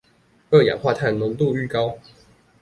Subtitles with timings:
[0.49, 1.99] 二氧化碳濃度愈高